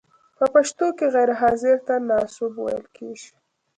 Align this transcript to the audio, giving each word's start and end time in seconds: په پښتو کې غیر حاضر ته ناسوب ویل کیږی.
په 0.37 0.45
پښتو 0.53 0.87
کې 0.97 1.05
غیر 1.15 1.31
حاضر 1.41 1.75
ته 1.87 1.93
ناسوب 2.09 2.53
ویل 2.63 2.85
کیږی. 2.95 3.31